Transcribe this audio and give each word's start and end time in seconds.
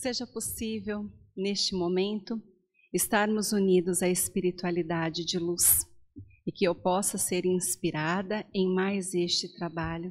seja 0.00 0.26
possível, 0.26 1.12
neste 1.36 1.74
momento, 1.74 2.42
estarmos 2.90 3.52
unidos 3.52 4.02
à 4.02 4.08
espiritualidade 4.08 5.26
de 5.26 5.38
luz 5.38 5.86
e 6.46 6.50
que 6.50 6.64
eu 6.64 6.74
possa 6.74 7.18
ser 7.18 7.44
inspirada 7.44 8.46
em 8.54 8.66
mais 8.66 9.12
este 9.12 9.54
trabalho. 9.54 10.10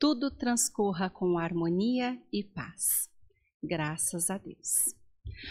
Tudo 0.00 0.32
transcorra 0.32 1.08
com 1.08 1.38
harmonia 1.38 2.20
e 2.32 2.42
paz. 2.42 3.08
Graças 3.62 4.30
a 4.30 4.36
Deus. 4.36 4.96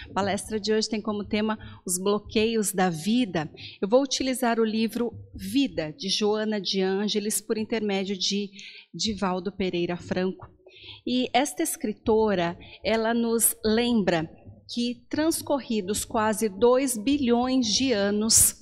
A 0.10 0.14
palestra 0.14 0.60
de 0.60 0.74
hoje 0.74 0.90
tem 0.90 1.02
como 1.02 1.24
tema 1.24 1.58
os 1.86 1.98
bloqueios 1.98 2.74
da 2.74 2.90
vida. 2.90 3.50
Eu 3.82 3.88
vou 3.88 4.04
utilizar 4.04 4.60
o 4.60 4.66
livro 4.66 5.14
Vida, 5.34 5.94
de 5.94 6.10
Joana 6.10 6.60
de 6.60 6.82
Ângeles, 6.82 7.40
por 7.40 7.58
intermédio 7.58 8.18
de 8.18 8.52
Divaldo 8.94 9.54
Pereira 9.54 9.96
Franco. 9.96 10.59
E 11.06 11.30
esta 11.34 11.64
escritora, 11.64 12.58
ela 12.84 13.14
nos 13.14 13.56
lembra 13.64 14.30
que 14.72 15.06
transcorridos 15.10 16.06
quase 16.06 16.48
2 16.48 16.98
bilhões 16.98 17.68
de 17.68 17.92
anos, 17.92 18.56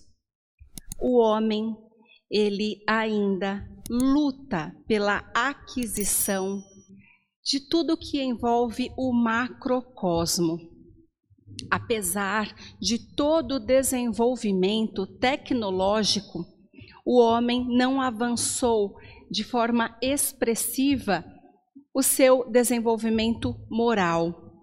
o 0.99 1.19
homem 1.19 1.75
ele 2.29 2.81
ainda 2.87 3.67
luta 3.89 4.75
pela 4.87 5.29
aquisição 5.33 6.61
de 7.43 7.59
tudo 7.59 7.97
que 7.97 8.21
envolve 8.21 8.91
o 8.97 9.13
macrocosmo. 9.13 10.57
Apesar 11.71 12.53
de 12.79 12.99
todo 13.15 13.55
o 13.55 13.59
desenvolvimento 13.59 15.07
tecnológico, 15.07 16.45
o 17.05 17.19
homem 17.21 17.65
não 17.69 18.01
avançou 18.01 18.95
de 19.31 19.43
forma 19.43 19.97
expressiva 20.01 21.23
o 21.97 22.03
seu 22.03 22.47
desenvolvimento 22.47 23.55
moral. 23.67 24.53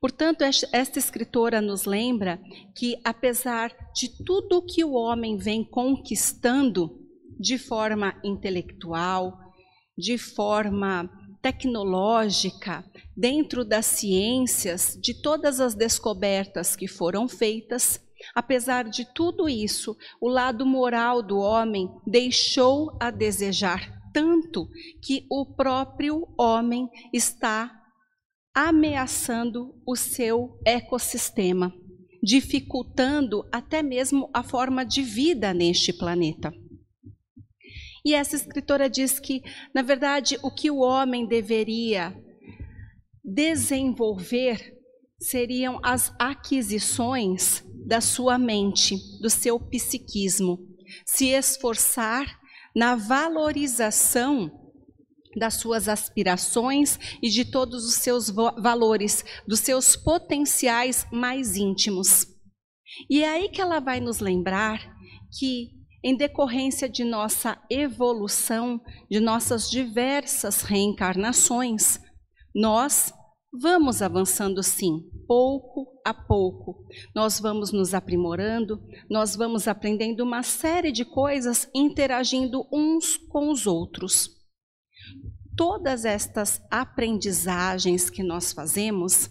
Portanto, 0.00 0.42
esta 0.42 0.98
escritora 0.98 1.60
nos 1.60 1.84
lembra 1.84 2.40
que, 2.74 3.00
apesar 3.04 3.72
de 3.94 4.24
tudo 4.24 4.66
que 4.66 4.82
o 4.82 4.90
homem 4.94 5.36
vem 5.36 5.62
conquistando 5.62 6.98
de 7.38 7.58
forma 7.58 8.20
intelectual, 8.24 9.38
de 9.96 10.18
forma 10.18 11.08
tecnológica, 11.40 12.84
dentro 13.16 13.64
das 13.64 13.86
ciências, 13.86 14.98
de 15.00 15.14
todas 15.14 15.60
as 15.60 15.76
descobertas 15.76 16.74
que 16.74 16.88
foram 16.88 17.28
feitas, 17.28 18.00
apesar 18.34 18.82
de 18.82 19.04
tudo 19.14 19.48
isso, 19.48 19.96
o 20.20 20.28
lado 20.28 20.66
moral 20.66 21.22
do 21.22 21.38
homem 21.38 21.88
deixou 22.04 22.96
a 22.98 23.12
desejar 23.12 23.97
tanto 24.18 24.68
que 25.00 25.24
o 25.30 25.46
próprio 25.46 26.26
homem 26.36 26.88
está 27.12 27.70
ameaçando 28.52 29.80
o 29.86 29.94
seu 29.94 30.58
ecossistema, 30.66 31.72
dificultando 32.20 33.48
até 33.52 33.80
mesmo 33.80 34.28
a 34.34 34.42
forma 34.42 34.84
de 34.84 35.02
vida 35.02 35.54
neste 35.54 35.92
planeta. 35.92 36.52
E 38.04 38.12
essa 38.12 38.34
escritora 38.34 38.90
diz 38.90 39.20
que, 39.20 39.40
na 39.72 39.82
verdade, 39.82 40.36
o 40.42 40.50
que 40.50 40.68
o 40.68 40.78
homem 40.78 41.24
deveria 41.24 42.12
desenvolver 43.22 44.76
seriam 45.20 45.78
as 45.80 46.12
aquisições 46.18 47.62
da 47.86 48.00
sua 48.00 48.36
mente, 48.36 48.96
do 49.20 49.30
seu 49.30 49.60
psiquismo, 49.60 50.58
se 51.06 51.26
esforçar 51.26 52.37
na 52.74 52.94
valorização 52.94 54.50
das 55.36 55.54
suas 55.54 55.88
aspirações 55.88 56.98
e 57.22 57.28
de 57.28 57.44
todos 57.44 57.84
os 57.84 57.94
seus 57.94 58.28
valores, 58.28 59.24
dos 59.46 59.60
seus 59.60 59.96
potenciais 59.96 61.06
mais 61.12 61.56
íntimos. 61.56 62.26
E 63.08 63.22
é 63.22 63.28
aí 63.28 63.48
que 63.48 63.60
ela 63.60 63.80
vai 63.80 64.00
nos 64.00 64.18
lembrar 64.18 64.80
que, 65.38 65.68
em 66.02 66.16
decorrência 66.16 66.88
de 66.88 67.04
nossa 67.04 67.60
evolução, 67.70 68.80
de 69.10 69.20
nossas 69.20 69.70
diversas 69.70 70.62
reencarnações, 70.62 72.00
nós 72.54 73.12
vamos 73.52 74.02
avançando 74.02 74.62
sim, 74.62 75.02
pouco 75.26 75.86
a 76.04 76.12
pouco. 76.12 76.86
Nós 77.14 77.40
vamos 77.40 77.72
nos 77.72 77.94
aprimorando, 77.94 78.80
nós 79.10 79.36
vamos 79.36 79.68
aprendendo 79.68 80.22
uma 80.24 80.42
série 80.42 80.92
de 80.92 81.04
coisas, 81.04 81.68
interagindo 81.74 82.66
uns 82.72 83.16
com 83.16 83.50
os 83.50 83.66
outros 83.66 84.38
todas 85.58 86.04
estas 86.04 86.62
aprendizagens 86.70 88.08
que 88.08 88.22
nós 88.22 88.52
fazemos, 88.52 89.28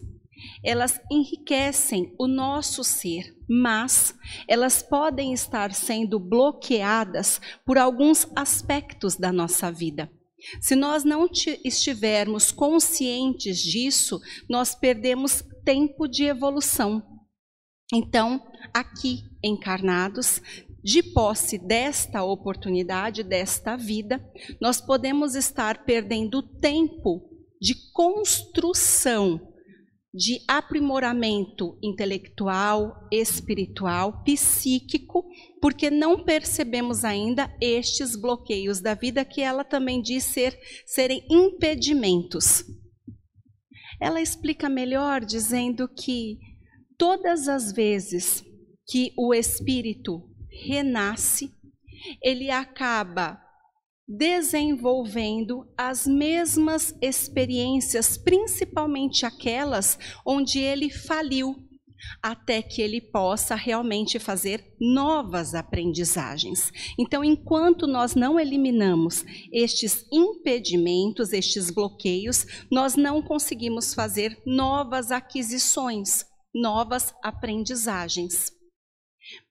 elas 0.61 0.99
enriquecem 1.09 2.13
o 2.19 2.27
nosso 2.27 2.83
ser, 2.83 3.33
mas 3.49 4.13
elas 4.45 4.83
podem 4.83 5.31
estar 5.31 5.73
sendo 5.73 6.19
bloqueadas 6.19 7.39
por 7.65 7.77
alguns 7.77 8.27
aspectos 8.35 9.15
da 9.15 9.31
nossa 9.31 9.71
vida. 9.71 10.11
Se 10.61 10.75
nós 10.75 11.03
não 11.03 11.27
estivermos 11.63 12.51
conscientes 12.51 13.59
disso, 13.59 14.19
nós 14.49 14.75
perdemos 14.75 15.43
tempo 15.63 16.07
de 16.07 16.23
evolução. 16.23 17.03
Então, 17.93 18.45
aqui 18.73 19.23
encarnados, 19.43 20.41
de 20.83 21.03
posse 21.03 21.57
desta 21.57 22.23
oportunidade, 22.23 23.23
desta 23.23 23.75
vida, 23.75 24.23
nós 24.61 24.79
podemos 24.79 25.35
estar 25.35 25.83
perdendo 25.83 26.41
tempo 26.41 27.29
de 27.61 27.75
construção, 27.91 29.53
de 30.17 30.41
aprimoramento 30.47 31.77
intelectual, 31.81 33.07
espiritual, 33.11 34.23
psíquico, 34.23 35.23
porque 35.61 35.91
não 35.91 36.23
percebemos 36.23 37.05
ainda 37.05 37.55
estes 37.61 38.15
bloqueios 38.15 38.81
da 38.81 38.95
vida 38.95 39.23
que 39.23 39.41
ela 39.41 39.63
também 39.63 40.01
diz 40.01 40.23
ser, 40.23 40.59
serem 40.87 41.23
impedimentos. 41.29 42.63
Ela 44.01 44.19
explica 44.19 44.67
melhor 44.67 45.23
dizendo 45.23 45.87
que 45.87 46.39
todas 46.97 47.47
as 47.47 47.71
vezes 47.71 48.43
que 48.87 49.13
o 49.15 49.35
espírito 49.35 50.27
renasce, 50.65 51.53
ele 52.23 52.49
acaba 52.49 53.39
desenvolvendo 54.07 55.67
as 55.77 56.07
mesmas 56.07 56.95
experiências, 57.01 58.17
principalmente 58.17 59.25
aquelas 59.25 59.99
onde 60.25 60.59
ele 60.59 60.89
faliu, 60.89 61.55
até 62.21 62.61
que 62.61 62.81
ele 62.81 63.01
possa 63.01 63.55
realmente 63.55 64.19
fazer 64.19 64.75
novas 64.79 65.53
aprendizagens. 65.53 66.71
Então, 66.97 67.23
enquanto 67.23 67.85
nós 67.85 68.15
não 68.15 68.39
eliminamos 68.39 69.25
estes 69.51 70.05
impedimentos, 70.11 71.33
estes 71.33 71.69
bloqueios, 71.69 72.45
nós 72.71 72.95
não 72.95 73.21
conseguimos 73.21 73.93
fazer 73.93 74.41
novas 74.45 75.11
aquisições, 75.11 76.25
novas 76.53 77.13
aprendizagens. 77.23 78.56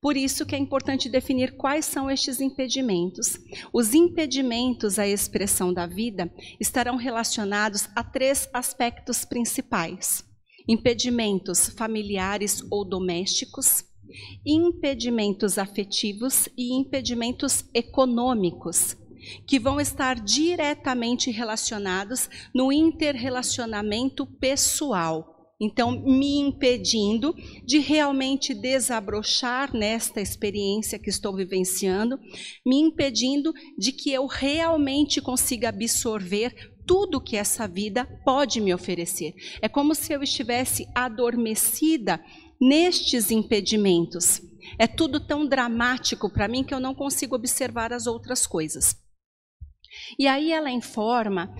Por 0.00 0.16
isso 0.16 0.46
que 0.46 0.54
é 0.54 0.58
importante 0.58 1.08
definir 1.08 1.56
quais 1.56 1.84
são 1.84 2.10
estes 2.10 2.40
impedimentos. 2.40 3.38
Os 3.72 3.94
impedimentos 3.94 4.98
à 4.98 5.06
expressão 5.06 5.72
da 5.72 5.86
vida 5.86 6.32
estarão 6.60 6.96
relacionados 6.96 7.88
a 7.94 8.02
três 8.02 8.48
aspectos 8.52 9.24
principais: 9.24 10.24
impedimentos 10.68 11.68
familiares 11.70 12.62
ou 12.70 12.84
domésticos, 12.84 13.84
impedimentos 14.44 15.58
afetivos 15.58 16.48
e 16.56 16.72
impedimentos 16.72 17.64
econômicos, 17.74 18.96
que 19.46 19.58
vão 19.58 19.80
estar 19.80 20.20
diretamente 20.20 21.30
relacionados 21.30 22.30
no 22.54 22.72
interrelacionamento 22.72 24.24
pessoal 24.24 25.35
então, 25.58 25.90
me 25.90 26.38
impedindo 26.38 27.34
de 27.64 27.78
realmente 27.78 28.52
desabrochar 28.52 29.74
nesta 29.74 30.20
experiência 30.20 30.98
que 30.98 31.08
estou 31.08 31.34
vivenciando, 31.34 32.18
me 32.64 32.76
impedindo 32.76 33.54
de 33.78 33.90
que 33.90 34.12
eu 34.12 34.26
realmente 34.26 35.20
consiga 35.20 35.70
absorver 35.70 36.74
tudo 36.86 37.20
que 37.20 37.36
essa 37.36 37.66
vida 37.66 38.04
pode 38.22 38.60
me 38.60 38.72
oferecer. 38.72 39.34
É 39.62 39.68
como 39.68 39.94
se 39.94 40.12
eu 40.12 40.22
estivesse 40.22 40.86
adormecida 40.94 42.22
nestes 42.60 43.30
impedimentos. 43.30 44.42
É 44.78 44.86
tudo 44.86 45.18
tão 45.18 45.46
dramático 45.46 46.30
para 46.30 46.48
mim 46.48 46.62
que 46.62 46.74
eu 46.74 46.80
não 46.80 46.94
consigo 46.94 47.34
observar 47.34 47.94
as 47.94 48.06
outras 48.06 48.46
coisas. 48.46 48.94
E 50.18 50.26
aí 50.26 50.52
ela 50.52 50.70
informa, 50.70 51.54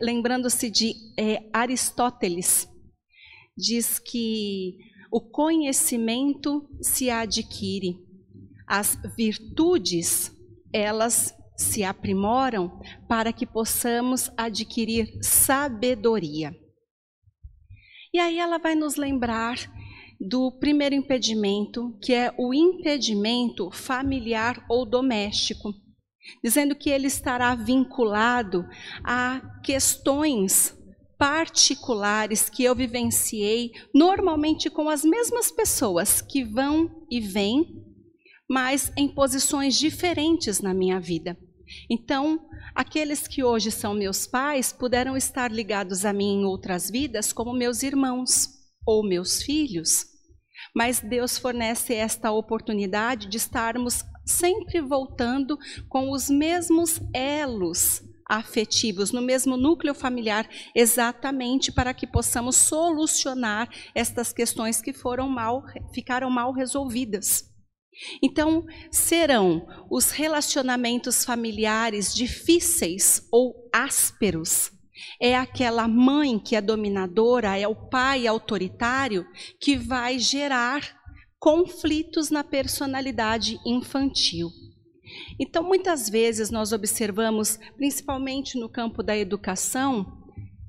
lembrando-se 0.00 0.68
de 0.68 0.94
é, 1.16 1.48
Aristóteles, 1.52 2.68
diz 3.56 3.98
que 3.98 4.78
o 5.10 5.20
conhecimento 5.20 6.68
se 6.80 7.10
adquire, 7.10 7.98
as 8.66 8.96
virtudes, 9.16 10.32
elas 10.72 11.34
se 11.56 11.84
aprimoram 11.84 12.80
para 13.06 13.32
que 13.32 13.46
possamos 13.46 14.30
adquirir 14.36 15.18
sabedoria. 15.22 16.56
E 18.12 18.18
aí 18.18 18.38
ela 18.38 18.58
vai 18.58 18.74
nos 18.74 18.96
lembrar 18.96 19.56
do 20.20 20.52
primeiro 20.52 20.94
impedimento, 20.94 21.96
que 22.00 22.14
é 22.14 22.32
o 22.38 22.54
impedimento 22.54 23.70
familiar 23.70 24.64
ou 24.68 24.86
doméstico, 24.86 25.74
dizendo 26.42 26.76
que 26.76 26.90
ele 26.90 27.06
estará 27.06 27.54
vinculado 27.54 28.66
a 29.02 29.40
questões 29.64 30.78
particulares 31.22 32.50
que 32.50 32.64
eu 32.64 32.74
vivenciei, 32.74 33.70
normalmente 33.94 34.68
com 34.68 34.88
as 34.88 35.04
mesmas 35.04 35.52
pessoas 35.52 36.20
que 36.20 36.42
vão 36.42 36.90
e 37.08 37.20
vêm, 37.20 37.80
mas 38.50 38.92
em 38.96 39.06
posições 39.06 39.78
diferentes 39.78 40.58
na 40.60 40.74
minha 40.74 40.98
vida. 40.98 41.38
Então, 41.88 42.44
aqueles 42.74 43.28
que 43.28 43.44
hoje 43.44 43.70
são 43.70 43.94
meus 43.94 44.26
pais 44.26 44.72
puderam 44.72 45.16
estar 45.16 45.52
ligados 45.52 46.04
a 46.04 46.12
mim 46.12 46.40
em 46.40 46.44
outras 46.44 46.90
vidas 46.90 47.32
como 47.32 47.52
meus 47.52 47.84
irmãos 47.84 48.48
ou 48.84 49.06
meus 49.08 49.40
filhos. 49.44 50.04
Mas 50.74 50.98
Deus 50.98 51.38
fornece 51.38 51.94
esta 51.94 52.32
oportunidade 52.32 53.28
de 53.28 53.36
estarmos 53.36 54.02
sempre 54.26 54.80
voltando 54.80 55.56
com 55.88 56.10
os 56.10 56.28
mesmos 56.28 57.00
elos 57.14 58.02
afetivos, 58.28 59.12
no 59.12 59.22
mesmo 59.22 59.56
núcleo 59.56 59.94
familiar, 59.94 60.48
exatamente 60.74 61.70
para 61.72 61.94
que 61.94 62.06
possamos 62.06 62.56
solucionar 62.56 63.68
estas 63.94 64.32
questões 64.32 64.80
que 64.80 64.92
foram 64.92 65.28
mal, 65.28 65.64
ficaram 65.92 66.30
mal 66.30 66.52
resolvidas. 66.52 67.50
Então, 68.22 68.64
serão 68.90 69.66
os 69.90 70.10
relacionamentos 70.10 71.24
familiares 71.24 72.14
difíceis 72.14 73.26
ou 73.30 73.68
ásperos. 73.72 74.72
É 75.20 75.36
aquela 75.36 75.86
mãe 75.88 76.38
que 76.38 76.56
é 76.56 76.60
dominadora, 76.60 77.58
é 77.58 77.66
o 77.66 77.74
pai 77.74 78.26
autoritário 78.26 79.26
que 79.60 79.76
vai 79.76 80.18
gerar 80.18 81.00
conflitos 81.38 82.30
na 82.30 82.44
personalidade 82.44 83.58
infantil. 83.66 84.48
Então, 85.38 85.62
muitas 85.62 86.08
vezes 86.08 86.50
nós 86.50 86.72
observamos, 86.72 87.58
principalmente 87.76 88.58
no 88.58 88.68
campo 88.68 89.02
da 89.02 89.16
educação, 89.16 90.20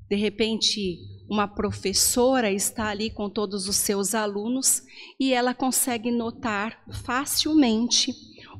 de 0.08 0.16
repente 0.16 0.98
uma 1.28 1.48
professora 1.48 2.50
está 2.50 2.88
ali 2.88 3.10
com 3.10 3.30
todos 3.30 3.66
os 3.68 3.76
seus 3.76 4.14
alunos 4.14 4.82
e 5.18 5.32
ela 5.32 5.54
consegue 5.54 6.10
notar 6.10 6.84
facilmente 7.04 8.12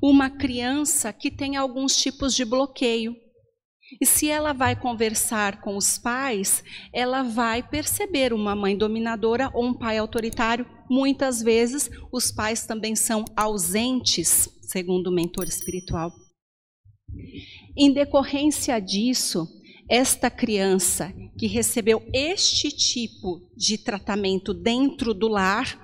uma 0.03 0.31
criança 0.31 1.13
que 1.13 1.31
tem 1.31 1.57
alguns 1.57 1.97
tipos 1.97 2.35
de 2.35 2.45
bloqueio. 2.45 3.17
E 4.01 4.07
se 4.07 4.29
ela 4.29 4.53
vai 4.53 4.75
conversar 4.75 5.61
com 5.61 5.77
os 5.77 5.99
pais, 5.99 6.63
ela 6.93 7.23
vai 7.23 7.63
perceber 7.63 8.33
uma 8.33 8.55
mãe 8.55 8.77
dominadora 8.77 9.51
ou 9.55 9.65
um 9.65 9.75
pai 9.75 9.99
autoritário. 9.99 10.67
Muitas 10.89 11.43
vezes 11.43 11.91
os 12.13 12.31
pais 12.31 12.67
também 12.67 12.95
são 12.97 13.25
ausentes, 13.37 14.49
segundo 14.63 15.09
o 15.09 15.15
mentor 15.15 15.45
espiritual. 15.45 16.13
Em 17.77 17.93
decorrência 17.93 18.81
disso, 18.81 19.49
esta 19.89 20.31
criança 20.31 21.13
que 21.39 21.47
recebeu 21.47 22.03
este 22.13 22.71
tipo 22.71 23.41
de 23.57 23.77
tratamento 23.77 24.55
dentro 24.55 25.13
do 25.13 25.29
lar 25.29 25.84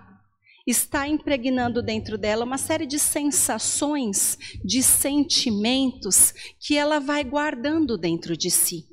está 0.71 1.07
impregnando 1.07 1.83
dentro 1.83 2.17
dela 2.17 2.45
uma 2.45 2.59
série 2.59 2.87
de 2.87 2.99
sensações, 2.99 4.39
de 4.65 4.83
sentimentos 4.83 6.33
que 6.59 6.77
ela 6.77 6.99
vai 6.99 7.25
guardando 7.25 7.99
dentro 7.99 8.37
de 8.37 8.51
si. 8.51 8.85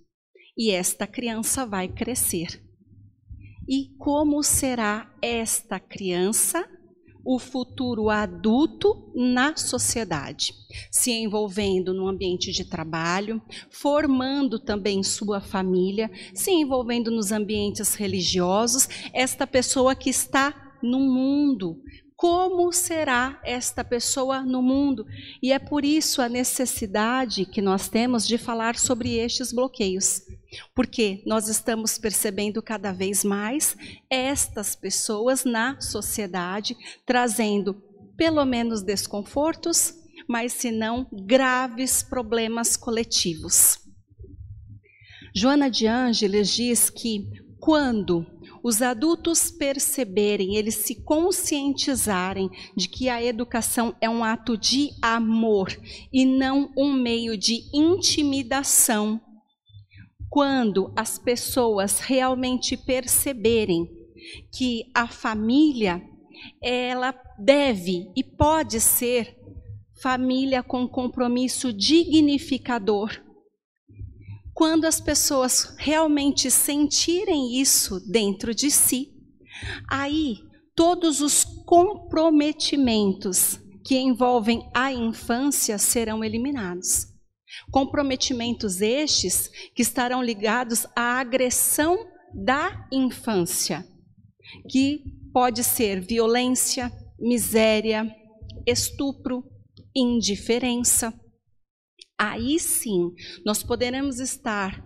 E 0.57 0.71
esta 0.71 1.06
criança 1.06 1.65
vai 1.65 1.88
crescer. 1.88 2.62
E 3.69 3.95
como 3.97 4.41
será 4.44 5.13
esta 5.21 5.79
criança 5.79 6.68
o 7.29 7.38
futuro 7.39 8.09
adulto 8.09 9.12
na 9.13 9.53
sociedade, 9.57 10.53
se 10.89 11.12
envolvendo 11.12 11.94
no 11.94 12.07
ambiente 12.07 12.53
de 12.53 12.63
trabalho, 12.63 13.41
formando 13.69 14.57
também 14.57 15.03
sua 15.03 15.41
família, 15.41 16.09
se 16.33 16.51
envolvendo 16.51 17.12
nos 17.12 17.33
ambientes 17.33 17.95
religiosos, 17.95 18.88
esta 19.13 19.45
pessoa 19.45 19.94
que 19.94 20.09
está 20.09 20.66
no 20.81 21.00
mundo. 21.00 21.81
Como 22.15 22.71
será 22.74 23.39
esta 23.44 23.83
pessoa 23.83 24.41
no 24.41 24.62
mundo? 24.62 25.06
E 25.41 25.51
é 25.51 25.59
por 25.59 25.85
isso 25.85 26.19
a 26.21 26.27
necessidade 26.27 27.45
que 27.45 27.62
nós 27.62 27.88
temos 27.88 28.27
de 28.27 28.39
falar 28.39 28.75
sobre 28.75 29.15
estes 29.18 29.53
bloqueios. 29.53 30.24
Porque 30.74 31.21
nós 31.27 31.47
estamos 31.47 31.97
percebendo 32.00 32.62
cada 32.62 32.91
vez 32.91 33.24
mais 33.24 33.77
estas 34.09 34.75
pessoas 34.75 35.45
na 35.45 35.79
sociedade 35.79 36.75
trazendo 37.06 37.75
pelo 38.18 38.44
menos 38.45 38.81
desconfortos, 38.81 39.94
mas 40.27 40.53
se 40.53 40.71
não 40.71 41.07
graves 41.12 42.01
problemas 42.01 42.75
coletivos. 42.75 43.77
Joana 45.35 45.69
de 45.69 45.85
Ângeles 45.85 46.50
diz 46.50 46.89
que 46.89 47.30
quando 47.59 48.25
os 48.67 48.81
adultos 48.81 49.49
perceberem, 49.49 50.57
eles 50.57 50.75
se 50.75 50.93
conscientizarem 50.93 52.49
de 52.75 52.89
que 52.89 53.07
a 53.07 53.23
educação 53.23 53.95
é 54.01 54.09
um 54.09 54.25
ato 54.25 54.57
de 54.57 54.89
amor 55.01 55.69
e 56.11 56.25
não 56.25 56.69
um 56.77 56.91
meio 56.91 57.37
de 57.37 57.63
intimidação, 57.73 59.21
quando 60.29 60.91
as 60.97 61.17
pessoas 61.17 62.01
realmente 62.01 62.75
perceberem 62.75 63.89
que 64.51 64.91
a 64.93 65.07
família 65.07 66.03
ela 66.61 67.15
deve 67.39 68.11
e 68.17 68.21
pode 68.21 68.81
ser 68.81 69.37
família 70.01 70.61
com 70.61 70.85
compromisso 70.89 71.71
dignificador. 71.71 73.26
Quando 74.57 74.83
as 74.86 75.00
pessoas 75.00 75.75
realmente 75.77 76.50
sentirem 76.50 77.62
isso 77.62 78.00
dentro 78.09 78.56
de 78.56 78.71
si, 78.71 79.13
aí 79.88 80.39
todos 80.75 81.21
os 81.21 81.44
comprometimentos 81.44 83.59
que 83.86 84.00
envolvem 84.00 84.68
a 84.73 84.92
infância 84.92 85.78
serão 85.78 86.23
eliminados. 86.23 87.06
Comprometimentos 87.71 88.81
estes 88.81 89.47
que 89.76 89.83
estarão 89.83 90.23
ligados 90.23 90.87
à 90.95 91.19
agressão 91.19 91.95
da 92.33 92.87
infância, 92.92 93.85
que 94.71 95.04
pode 95.31 95.64
ser 95.64 96.02
violência, 96.02 96.92
miséria, 97.19 98.11
estupro, 98.66 99.44
indiferença. 99.95 101.14
Aí 102.19 102.59
sim, 102.59 103.12
nós 103.45 103.62
poderemos 103.62 104.19
estar 104.19 104.83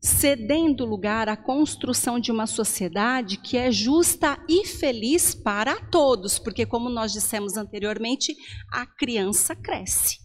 cedendo 0.00 0.84
lugar 0.84 1.28
à 1.28 1.36
construção 1.36 2.20
de 2.20 2.30
uma 2.30 2.46
sociedade 2.46 3.36
que 3.38 3.56
é 3.56 3.70
justa 3.70 4.38
e 4.48 4.66
feliz 4.66 5.34
para 5.34 5.80
todos, 5.86 6.38
porque, 6.38 6.64
como 6.64 6.88
nós 6.88 7.12
dissemos 7.12 7.56
anteriormente, 7.56 8.34
a 8.70 8.86
criança 8.86 9.56
cresce. 9.56 10.18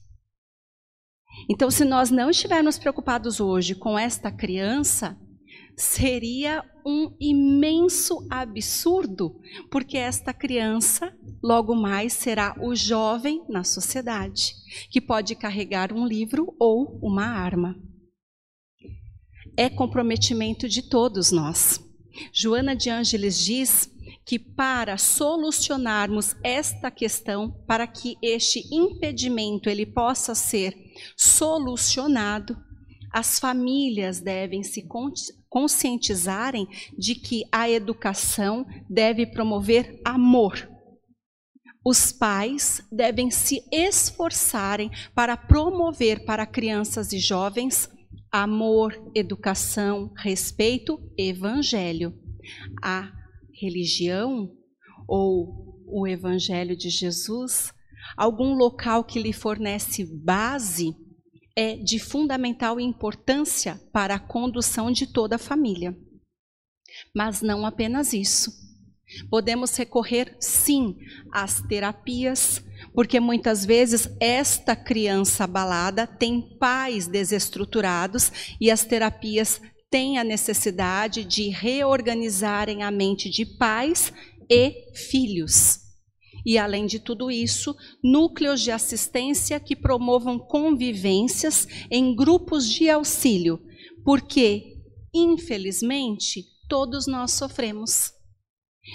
Então, 1.50 1.72
se 1.72 1.84
nós 1.84 2.12
não 2.12 2.30
estivermos 2.30 2.78
preocupados 2.78 3.40
hoje 3.40 3.74
com 3.74 3.98
esta 3.98 4.32
criança, 4.32 5.18
seria 5.76 6.64
um 6.86 7.16
imenso 7.20 8.26
absurdo, 8.30 9.40
porque 9.72 9.98
esta 9.98 10.34
criança 10.34 11.16
logo 11.42 11.76
mais 11.76 12.14
será 12.14 12.56
o 12.62 12.76
jovem 12.76 13.44
na 13.50 13.64
sociedade, 13.64 14.54
que 14.90 15.02
pode 15.02 15.36
carregar 15.36 15.94
um 15.94 16.06
livro 16.06 16.56
ou 16.60 17.00
uma 17.02 17.26
arma. 17.26 17.76
É 19.56 19.70
comprometimento 19.70 20.68
de 20.68 20.82
todos 20.82 21.32
nós. 21.32 21.80
Joana 22.32 22.76
de 22.76 22.90
Ângeles 22.90 23.40
diz 23.40 23.90
que 24.26 24.40
para 24.40 24.98
solucionarmos 24.98 26.36
esta 26.44 26.90
questão, 26.90 27.52
para 27.68 27.86
que 27.88 28.18
este 28.22 28.64
impedimento 28.74 29.70
ele 29.70 29.86
possa 29.86 30.34
ser 30.36 30.76
solucionado, 31.18 32.58
as 33.12 33.38
famílias 33.38 34.20
devem 34.20 34.64
se 34.64 34.82
conscientizarem 35.54 36.68
de 36.98 37.14
que 37.14 37.44
a 37.52 37.70
educação 37.70 38.66
deve 38.90 39.28
promover 39.28 40.02
amor. 40.04 40.68
Os 41.86 42.12
pais 42.12 42.82
devem 42.92 43.30
se 43.30 43.62
esforçarem 43.72 44.90
para 45.14 45.38
promover 45.38 46.26
para 46.26 46.48
crianças 46.48 47.14
e 47.14 47.20
jovens 47.20 47.88
amor, 48.32 49.00
educação, 49.14 50.12
respeito, 50.18 51.00
evangelho. 51.16 52.18
A 52.82 53.12
religião 53.54 54.52
ou 55.08 55.86
o 55.86 56.08
evangelho 56.08 56.76
de 56.76 56.90
Jesus, 56.90 57.72
algum 58.18 58.56
local 58.56 59.04
que 59.04 59.22
lhe 59.22 59.32
fornece 59.32 60.04
base 60.04 60.96
é 61.56 61.76
de 61.76 62.00
fundamental 62.00 62.80
importância 62.80 63.80
para 63.92 64.16
a 64.16 64.20
condução 64.20 64.92
de 64.92 65.08
toda 65.08 65.36
a 65.36 65.40
família. 65.40 65.96
Mas 67.16 67.42
não 67.42 67.66
apenas 67.66 68.14
isso. 68.14 68.52
Podemos 69.30 69.76
recorrer, 69.76 70.36
sim, 70.40 70.98
às 71.32 71.62
terapias, 71.62 72.64
porque 72.94 73.20
muitas 73.20 73.66
vezes 73.66 74.10
esta 74.20 74.76
criança 74.76 75.44
abalada 75.44 76.08
tem 76.08 76.58
pais 76.58 77.08
desestruturados 77.08 78.32
e 78.60 78.72
as 78.72 78.84
terapias 78.84 79.62
têm 79.90 80.18
a 80.18 80.24
necessidade 80.24 81.24
de 81.24 81.50
reorganizarem 81.50 82.82
a 82.82 82.90
mente 82.90 83.30
de 83.30 83.46
pais 83.46 84.12
e 84.50 84.92
filhos. 84.96 85.83
E 86.46 86.58
além 86.58 86.86
de 86.86 87.00
tudo 87.00 87.32
isso, 87.32 87.76
núcleos 88.04 88.62
de 88.62 88.72
assistência 88.72 89.60
que 89.60 89.76
promovam 89.76 90.38
convivências 90.38 91.68
em 91.90 92.16
grupos 92.16 92.70
de 92.70 92.90
auxílio, 92.90 93.62
porque, 94.04 94.78
infelizmente, 95.14 96.44
todos 96.68 97.08
nós 97.08 97.32
sofremos. 97.32 98.12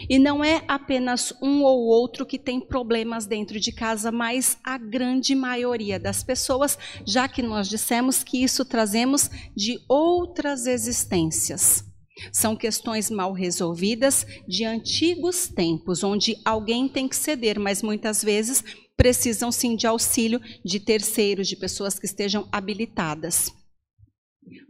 E 0.08 0.18
não 0.18 0.44
é 0.44 0.62
apenas 0.68 1.32
um 1.42 1.62
ou 1.62 1.86
outro 1.86 2.26
que 2.26 2.38
tem 2.38 2.60
problemas 2.60 3.24
dentro 3.24 3.58
de 3.58 3.72
casa, 3.72 4.12
mas 4.12 4.58
a 4.62 4.76
grande 4.76 5.34
maioria 5.34 5.98
das 5.98 6.22
pessoas, 6.22 6.78
já 7.06 7.26
que 7.26 7.42
nós 7.42 7.68
dissemos 7.68 8.22
que 8.22 8.42
isso 8.42 8.66
trazemos 8.66 9.30
de 9.56 9.78
outras 9.88 10.66
existências. 10.66 11.87
São 12.32 12.56
questões 12.56 13.10
mal 13.10 13.32
resolvidas 13.32 14.26
de 14.46 14.64
antigos 14.64 15.48
tempos, 15.48 16.02
onde 16.02 16.36
alguém 16.44 16.88
tem 16.88 17.08
que 17.08 17.16
ceder, 17.16 17.58
mas 17.58 17.82
muitas 17.82 18.22
vezes 18.22 18.64
precisam 18.96 19.52
sim 19.52 19.76
de 19.76 19.86
auxílio 19.86 20.40
de 20.64 20.80
terceiros, 20.80 21.46
de 21.46 21.56
pessoas 21.56 21.98
que 21.98 22.06
estejam 22.06 22.48
habilitadas. 22.50 23.52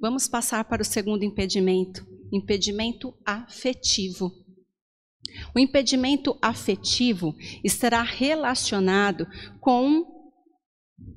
Vamos 0.00 0.28
passar 0.28 0.64
para 0.64 0.82
o 0.82 0.84
segundo 0.84 1.24
impedimento, 1.24 2.06
impedimento 2.32 3.14
afetivo. 3.24 4.32
O 5.54 5.58
impedimento 5.58 6.36
afetivo 6.42 7.34
estará 7.64 8.02
relacionado 8.02 9.26
com 9.60 10.04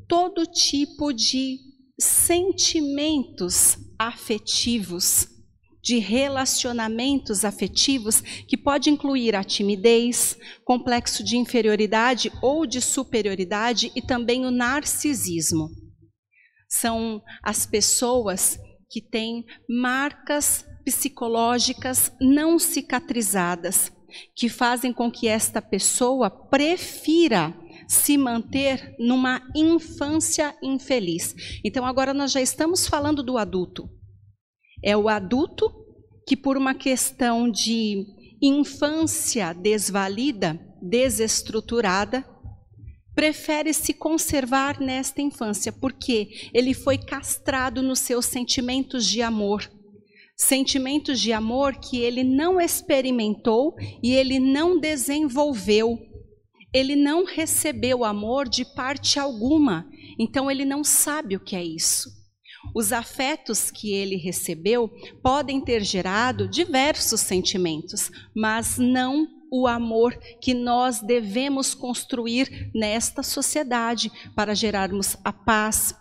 todo 0.08 0.46
tipo 0.46 1.12
de 1.14 1.60
sentimentos 2.00 3.78
afetivos 3.98 5.28
de 5.82 5.98
relacionamentos 5.98 7.44
afetivos 7.44 8.22
que 8.22 8.58
pode 8.58 8.90
incluir 8.90 9.36
a 9.36 9.44
timidez, 9.44 10.38
complexo 10.64 11.24
de 11.24 11.38
inferioridade 11.38 12.32
ou 12.42 12.66
de 12.66 12.82
superioridade 12.82 13.92
e 13.96 14.02
também 14.02 14.46
o 14.46 14.52
narcisismo. 14.52 15.70
São 16.70 17.22
as 17.44 17.66
pessoas 17.66 18.60
que 18.90 19.02
têm 19.02 19.46
marcas 19.68 20.66
psicológicas 20.84 22.12
não 22.20 22.60
cicatrizadas, 22.60 23.92
que 24.36 24.50
fazem 24.50 24.92
com 24.92 25.10
que 25.10 25.28
esta 25.28 25.62
pessoa 25.62 26.30
prefira 26.30 27.56
se 27.88 28.18
manter 28.18 28.96
numa 29.00 29.42
infância 29.56 30.56
infeliz. 30.62 31.34
Então 31.64 31.86
agora 31.86 32.14
nós 32.14 32.32
já 32.32 32.42
estamos 32.42 32.88
falando 32.88 33.24
do 33.24 33.38
adulto. 33.38 33.90
É 34.84 34.96
o 34.96 35.08
adulto 35.08 35.72
que, 36.26 36.36
por 36.36 36.58
uma 36.58 36.74
questão 36.74 37.50
de 37.50 38.06
infância 38.42 39.54
desvalida, 39.54 40.60
desestruturada, 40.82 42.26
prefere 43.14 43.74
se 43.74 43.94
conservar 43.94 44.80
nesta 44.80 45.22
infância, 45.22 45.72
porque 45.72 46.50
ele 46.54 46.74
foi 46.74 46.98
castrado 46.98 47.82
nos 47.82 48.00
seus 48.00 48.26
sentimentos 48.26 49.06
de 49.06 49.22
amor. 49.22 49.70
Sentimentos 50.36 51.20
de 51.20 51.32
amor 51.32 51.76
que 51.76 52.00
ele 52.00 52.24
não 52.24 52.60
experimentou 52.60 53.76
e 54.02 54.14
ele 54.14 54.40
não 54.40 54.80
desenvolveu. 54.80 56.00
Ele 56.74 56.96
não 56.96 57.26
recebeu 57.26 58.04
amor 58.04 58.48
de 58.48 58.66
parte 58.66 59.20
alguma, 59.20 59.88
então 60.18 60.50
ele 60.50 60.66
não 60.66 60.84
sabe 60.84 61.36
o 61.36 61.40
que 61.40 61.56
é 61.56 61.64
isso. 61.64 62.21
Os 62.74 62.94
afetos 62.94 63.72
que 63.72 63.94
ele 63.94 64.16
recebeu 64.16 64.90
podem 65.22 65.60
ter 65.60 65.84
gerado 65.84 66.48
diversos 66.48 67.22
sentimentos, 67.22 68.12
mas 68.36 68.78
não 68.78 69.28
o 69.52 69.68
amor 69.68 70.18
que 70.40 70.54
nós 70.54 71.02
devemos 71.02 71.74
construir 71.74 72.72
nesta 72.74 73.22
sociedade 73.22 74.10
para 74.34 74.56
gerarmos 74.56 75.18
a 75.26 75.34
paz 75.34 75.94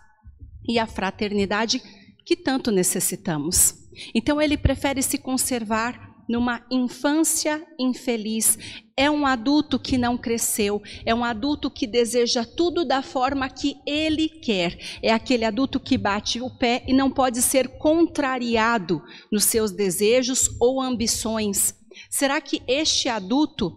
e 0.67 0.79
a 0.79 0.87
fraternidade 0.87 1.81
que 2.25 2.35
tanto 2.35 2.71
necessitamos. 2.71 3.75
Então 4.15 4.41
ele 4.41 4.57
prefere 4.57 5.01
se 5.01 5.17
conservar 5.17 6.10
numa 6.31 6.65
infância 6.71 7.61
infeliz. 7.77 8.57
É 8.95 9.11
um 9.11 9.25
adulto 9.25 9.77
que 9.77 9.97
não 9.97 10.17
cresceu, 10.17 10.81
é 11.05 11.13
um 11.13 11.25
adulto 11.25 11.69
que 11.69 11.85
deseja 11.85 12.45
tudo 12.45 12.85
da 12.85 13.01
forma 13.01 13.49
que 13.49 13.75
ele 13.85 14.29
quer. 14.29 14.77
É 15.03 15.11
aquele 15.11 15.43
adulto 15.43 15.77
que 15.77 15.97
bate 15.97 16.39
o 16.39 16.49
pé 16.49 16.85
e 16.87 16.93
não 16.93 17.11
pode 17.11 17.41
ser 17.41 17.77
contrariado 17.77 19.03
nos 19.29 19.43
seus 19.43 19.71
desejos 19.71 20.49
ou 20.61 20.81
ambições. 20.81 21.75
Será 22.09 22.39
que 22.39 22.61
este 22.65 23.09
adulto 23.09 23.75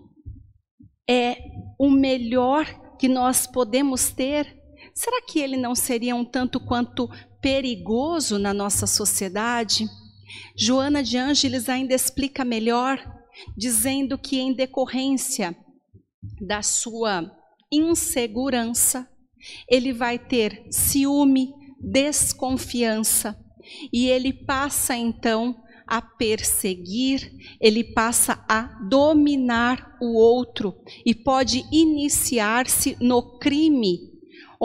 é 1.11 1.37
o 1.77 1.91
melhor 1.91 2.97
que 3.01 3.09
nós 3.09 3.49
podemos 3.49 4.11
ter? 4.11 4.47
Será 4.95 5.21
que 5.23 5.41
ele 5.41 5.57
não 5.57 5.75
seria 5.75 6.15
um 6.15 6.25
tanto 6.25 6.61
quanto 6.61 7.11
perigoso 7.41 8.39
na 8.39 8.55
nossa 8.55 8.87
sociedade? 8.87 9.89
Joana 10.57 11.03
de 11.03 11.17
Ângeles 11.17 11.69
ainda 11.69 11.95
explica 11.95 12.45
melhor, 12.45 12.99
dizendo 13.57 14.17
que 14.17 14.39
em 14.39 14.53
decorrência 14.53 15.57
da 16.41 16.63
sua 16.63 17.31
insegurança, 17.71 19.09
ele 19.69 19.93
vai 19.93 20.19
ter 20.19 20.67
ciúme, 20.71 21.53
desconfiança, 21.81 23.39
e 23.93 24.07
ele 24.07 24.33
passa 24.33 24.97
então 24.97 25.57
a 25.87 26.01
perseguir, 26.01 27.33
ele 27.61 27.85
passa 27.85 28.45
a 28.49 28.63
dominar 28.89 29.97
o 30.01 30.15
outro 30.15 30.75
e 31.05 31.15
pode 31.15 31.65
iniciar-se 31.71 32.97
no 33.01 33.39
crime 33.39 34.14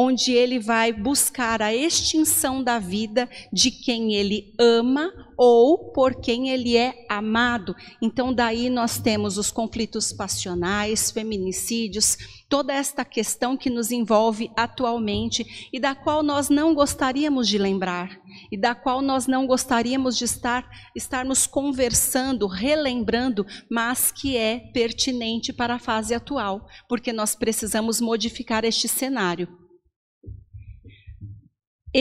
onde 0.01 0.31
ele 0.31 0.59
vai 0.59 0.93
buscar 0.93 1.61
a 1.61 1.75
extinção 1.75 2.63
da 2.63 2.79
vida 2.79 3.29
de 3.51 3.69
quem 3.69 4.15
ele 4.15 4.53
ama 4.57 5.11
ou 5.35 5.91
por 5.91 6.21
quem 6.21 6.51
ele 6.51 6.77
é 6.77 7.05
amado. 7.09 7.75
Então, 8.01 8.33
daí 8.33 8.69
nós 8.69 8.97
temos 8.97 9.37
os 9.37 9.51
conflitos 9.51 10.13
passionais, 10.13 11.11
feminicídios, 11.11 12.17
toda 12.47 12.73
esta 12.73 13.03
questão 13.03 13.57
que 13.57 13.69
nos 13.69 13.91
envolve 13.91 14.49
atualmente 14.55 15.69
e 15.73 15.81
da 15.81 15.93
qual 15.93 16.23
nós 16.23 16.49
não 16.49 16.73
gostaríamos 16.73 17.45
de 17.45 17.57
lembrar 17.57 18.21
e 18.49 18.55
da 18.55 18.73
qual 18.73 19.01
nós 19.01 19.27
não 19.27 19.45
gostaríamos 19.45 20.17
de 20.17 20.23
estar 20.23 20.65
estarmos 20.95 21.45
conversando, 21.45 22.47
relembrando, 22.47 23.45
mas 23.69 24.13
que 24.13 24.37
é 24.37 24.59
pertinente 24.73 25.51
para 25.51 25.75
a 25.75 25.79
fase 25.79 26.13
atual, 26.13 26.65
porque 26.87 27.11
nós 27.11 27.35
precisamos 27.35 27.99
modificar 27.99 28.63
este 28.63 28.87
cenário. 28.87 29.58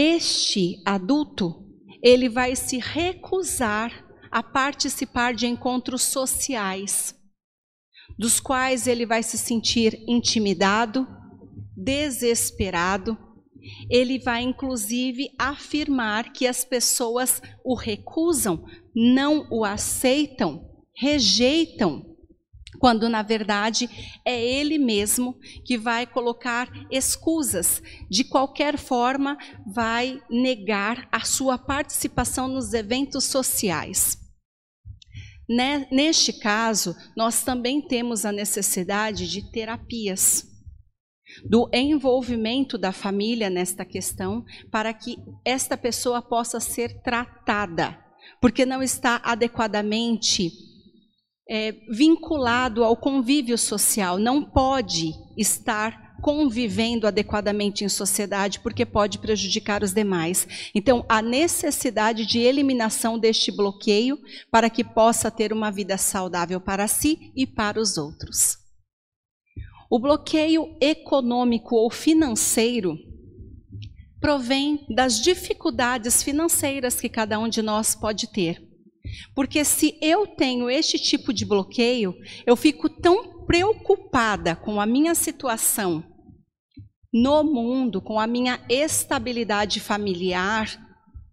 Este 0.01 0.81
adulto, 0.85 1.67
ele 2.01 2.29
vai 2.29 2.55
se 2.55 2.79
recusar 2.79 4.07
a 4.31 4.45
participar 4.45 5.35
de 5.35 5.49
encontros 5.49 6.03
sociais, 6.03 7.17
dos 8.17 8.39
quais 8.39 8.87
ele 8.87 9.05
vai 9.05 9.25
se 9.25 9.37
sentir 9.37 10.01
intimidado, 10.07 11.05
desesperado. 11.77 13.19
Ele 13.91 14.21
vai 14.21 14.43
inclusive 14.43 15.31
afirmar 15.37 16.33
que 16.33 16.47
as 16.47 16.65
pessoas 16.65 17.43
o 17.65 17.75
recusam, 17.75 18.65
não 18.95 19.49
o 19.51 19.65
aceitam, 19.65 20.65
rejeitam 20.95 22.17
quando 22.79 23.09
na 23.09 23.23
verdade 23.23 23.89
é 24.25 24.41
ele 24.43 24.79
mesmo 24.79 25.39
que 25.65 25.79
vai 25.79 26.07
colocar 26.07 26.69
escusas, 26.91 27.83
de 28.11 28.25
qualquer 28.25 28.77
forma 28.77 29.39
vai 29.67 30.21
negar 30.29 31.09
a 31.11 31.21
sua 31.21 31.57
participação 31.57 32.49
nos 32.49 32.73
eventos 32.75 33.25
sociais. 33.25 34.19
Neste 35.91 36.35
caso, 36.35 36.95
nós 37.17 37.43
também 37.43 37.81
temos 37.81 38.27
a 38.27 38.33
necessidade 38.33 39.27
de 39.31 39.51
terapias, 39.51 40.47
do 41.49 41.71
envolvimento 41.73 42.77
da 42.77 42.93
família 42.93 43.49
nesta 43.49 43.85
questão, 43.85 44.45
para 44.71 44.93
que 44.93 45.17
esta 45.45 45.77
pessoa 45.77 46.21
possa 46.21 46.61
ser 46.61 47.01
tratada, 47.03 47.99
porque 48.43 48.67
não 48.67 48.83
está 48.83 49.23
adequadamente 49.25 50.68
é, 51.49 51.73
vinculado 51.89 52.85
ao 52.85 52.97
convívio 52.97 53.57
social, 53.57 54.19
não 54.19 54.43
pode 54.43 55.13
estar 55.37 56.09
convivendo 56.21 57.07
adequadamente 57.07 57.85
em 57.85 57.89
sociedade, 57.89 58.61
porque 58.61 58.85
pode 58.85 59.19
prejudicar 59.19 59.83
os 59.83 59.95
demais. 59.95 60.47
Então, 60.75 61.05
a 61.09 61.23
necessidade 61.23 62.27
de 62.27 62.41
eliminação 62.41 63.19
deste 63.19 63.51
bloqueio 63.53 64.19
para 64.51 64.69
que 64.69 64.85
possa 64.85 65.31
ter 65.31 65.53
uma 65.53 65.71
vida 65.71 65.97
saudável 65.97 66.61
para 66.61 66.89
si 66.89 67.33
e 67.37 67.47
para 67.47 67.81
os 67.81 67.97
outros. 67.97 68.59
O 69.91 69.99
bloqueio 69.99 70.77
econômico 70.81 71.77
ou 71.77 71.91
financeiro 71.91 72.99
provém 74.21 74.85
das 74.95 75.21
dificuldades 75.21 76.23
financeiras 76.23 77.01
que 77.01 77.09
cada 77.09 77.39
um 77.39 77.49
de 77.49 77.63
nós 77.63 77.95
pode 77.95 78.27
ter. 78.31 78.68
Porque 79.35 79.65
se 79.65 79.99
eu 80.01 80.27
tenho 80.27 80.71
este 80.71 80.99
tipo 80.99 81.33
de 81.33 81.45
bloqueio, 81.45 82.15
eu 82.47 82.57
fico 82.57 82.89
tão 82.89 83.45
preocupada 83.47 84.55
com 84.55 84.81
a 84.81 84.87
minha 84.87 85.15
situação 85.15 86.05
no 87.13 87.43
mundo, 87.43 88.03
com 88.03 88.21
a 88.21 88.27
minha 88.27 88.61
estabilidade 88.69 89.81
familiar, 89.81 90.79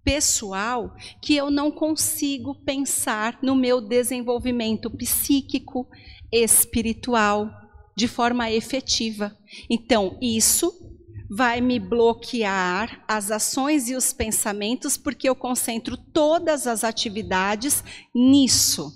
pessoal, 0.03 0.95
que 1.21 1.35
eu 1.35 1.49
não 1.49 1.71
consigo 1.71 2.55
pensar 2.63 3.39
no 3.41 3.55
meu 3.55 3.81
desenvolvimento 3.81 4.89
psíquico, 4.89 5.87
espiritual, 6.31 7.49
de 7.97 8.07
forma 8.07 8.51
efetiva. 8.51 9.35
Então, 9.69 10.17
isso 10.21 10.84
vai 11.29 11.61
me 11.61 11.79
bloquear 11.79 13.03
as 13.07 13.31
ações 13.31 13.89
e 13.89 13.95
os 13.95 14.13
pensamentos, 14.13 14.97
porque 14.97 15.27
eu 15.27 15.35
concentro 15.35 15.97
todas 15.97 16.67
as 16.67 16.83
atividades 16.83 17.83
nisso. 18.13 18.91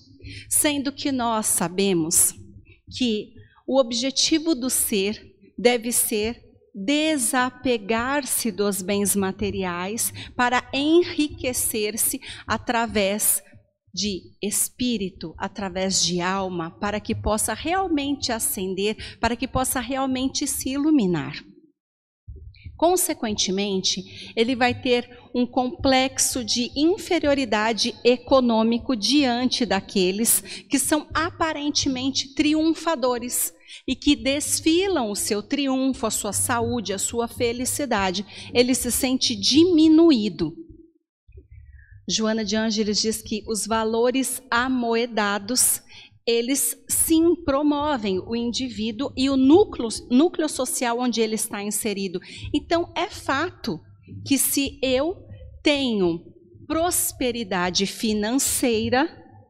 Sendo 0.47 0.91
que 0.91 1.11
nós 1.11 1.47
sabemos 1.47 2.33
que 2.97 3.33
o 3.67 3.79
objetivo 3.79 4.53
do 4.53 4.69
ser 4.69 5.35
deve 5.57 5.91
ser 5.91 6.43
desapegar-se 6.73 8.51
dos 8.51 8.81
bens 8.81 9.15
materiais 9.15 10.13
para 10.35 10.69
enriquecer-se 10.73 12.21
através 12.47 13.43
de 13.93 14.21
espírito, 14.41 15.33
através 15.37 16.03
de 16.03 16.21
alma, 16.21 16.71
para 16.79 16.99
que 16.99 17.15
possa 17.15 17.53
realmente 17.53 18.31
ascender, 18.31 19.17
para 19.19 19.35
que 19.35 19.47
possa 19.47 19.79
realmente 19.79 20.45
se 20.45 20.69
iluminar. 20.69 21.43
Consequentemente, 22.79 24.31
ele 24.37 24.55
vai 24.55 24.73
ter 24.73 25.09
um 25.35 25.45
complexo 25.45 26.45
de 26.45 26.71
inferioridade 26.73 27.93
econômico 28.05 28.95
diante 28.95 29.65
daqueles 29.65 30.39
que 30.69 30.79
são 30.79 31.05
aparentemente 31.13 32.33
triunfadores 32.33 33.53
e 33.85 33.97
que 33.97 34.15
desfilam 34.15 35.11
o 35.11 35.15
seu 35.15 35.43
triunfo, 35.43 36.07
a 36.07 36.09
sua 36.09 36.31
saúde, 36.31 36.93
a 36.93 36.97
sua 36.97 37.27
felicidade. 37.27 38.25
Ele 38.53 38.73
se 38.73 38.89
sente 38.93 39.35
diminuído. 39.35 40.55
Joana 42.07 42.45
de 42.45 42.55
Ângeles 42.55 43.01
diz 43.01 43.21
que 43.21 43.43
os 43.45 43.67
valores 43.67 44.41
amoedados 44.49 45.81
eles 46.29 46.79
sim 46.87 47.33
promovem 47.43 48.19
o 48.19 48.35
indivíduo 48.35 49.11
e 49.17 49.31
o 49.31 49.35
núcleo, 49.35 49.87
núcleo 50.11 50.47
social 50.47 50.99
onde 50.99 51.19
ele 51.19 51.33
está 51.33 51.63
inserido. 51.63 52.19
Então, 52.53 52.93
é 52.95 53.07
fato 53.07 53.79
que 54.23 54.37
se 54.37 54.79
eu 54.83 55.17
tenho 55.63 56.23
prosperidade 56.67 57.87
financeira, 57.87 59.09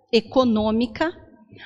econômica, 0.10 1.12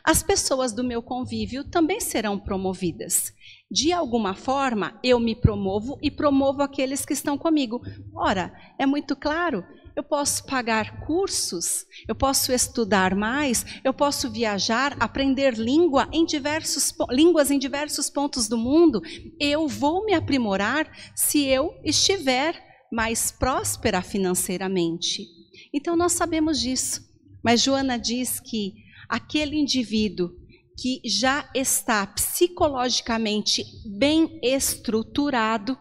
as 0.04 0.24
pessoas 0.24 0.74
do 0.74 0.84
meu 0.84 1.04
convívio 1.04 1.64
também 1.64 2.00
serão 2.00 2.40
promovidas. 2.40 3.32
De 3.70 3.92
alguma 3.92 4.34
forma, 4.34 5.00
eu 5.04 5.20
me 5.20 5.36
promovo 5.36 6.00
e 6.02 6.10
promovo 6.10 6.64
aqueles 6.64 7.06
que 7.06 7.14
estão 7.14 7.38
comigo. 7.38 7.84
Ora, 8.16 8.52
é 8.80 8.88
muito 8.88 9.16
claro 9.16 9.64
eu 9.96 10.04
posso 10.04 10.46
pagar 10.46 11.06
cursos, 11.06 11.86
eu 12.08 12.16
posso 12.16 12.52
estudar 12.52 13.16
mais, 13.16 13.66
eu 13.84 13.94
posso 13.94 14.30
viajar, 14.30 14.96
aprender 15.00 15.54
língua 15.54 16.10
em 16.12 16.26
diversos, 16.26 16.94
línguas 17.12 17.52
em 17.52 17.60
diversos 17.60 18.10
pontos 18.10 18.48
do 18.48 18.58
mundo. 18.58 19.02
Eu 19.40 19.68
vou 19.68 20.06
me 20.06 20.14
aprimorar 20.14 20.92
se 21.16 21.46
eu 21.46 21.80
estiver 21.84 22.60
mais 22.92 23.32
próspera 23.32 24.02
financeiramente. 24.02 25.28
Então 25.74 25.96
nós 25.96 26.14
sabemos 26.14 26.60
disso. 26.60 27.02
Mas 27.44 27.62
Joana 27.62 27.98
diz 28.00 28.40
que 28.40 28.74
aquele 29.10 29.58
indivíduo 29.58 30.32
que 30.78 31.02
já 31.06 31.50
está 31.54 32.06
psicologicamente 32.08 33.64
bem 33.86 34.40
estruturado, 34.42 35.78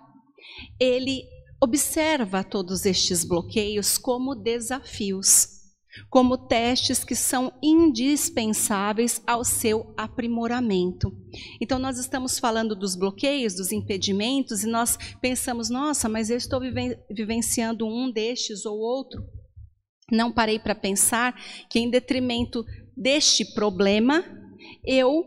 ele 0.79 1.25
observa 1.63 2.43
todos 2.43 2.85
estes 2.85 3.23
bloqueios 3.23 3.97
como 3.97 4.35
desafios, 4.35 5.47
como 6.11 6.49
testes 6.49 7.05
que 7.05 7.15
são 7.15 7.53
indispensáveis 7.63 9.23
ao 9.25 9.45
seu 9.45 9.95
aprimoramento. 9.97 11.17
Então, 11.61 11.79
nós 11.79 11.99
estamos 11.99 12.37
falando 12.37 12.75
dos 12.75 12.97
bloqueios, 12.97 13.55
dos 13.55 13.71
impedimentos, 13.71 14.65
e 14.65 14.67
nós 14.67 14.99
pensamos, 15.21 15.71
nossa, 15.71 16.09
mas 16.09 16.31
eu 16.31 16.37
estou 16.37 16.61
vivenciando 17.09 17.87
um 17.87 18.11
destes 18.11 18.67
ou 18.67 18.77
outro. 18.77 19.23
Não 20.11 20.33
parei 20.33 20.59
para 20.59 20.75
pensar 20.75 21.33
que, 21.71 21.79
em 21.79 21.89
detrimento 21.89 22.65
deste 22.97 23.55
problema, 23.55 24.25
eu 24.85 25.25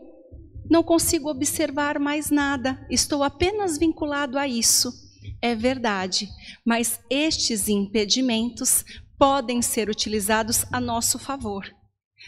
não 0.68 0.82
consigo 0.82 1.30
observar 1.30 1.98
mais 1.98 2.30
nada, 2.30 2.86
estou 2.90 3.22
apenas 3.22 3.78
vinculado 3.78 4.36
a 4.36 4.46
isso 4.46 5.05
é 5.40 5.54
verdade, 5.54 6.28
mas 6.64 7.00
estes 7.10 7.68
impedimentos 7.68 8.84
podem 9.18 9.62
ser 9.62 9.88
utilizados 9.88 10.64
a 10.72 10.80
nosso 10.80 11.18
favor, 11.18 11.66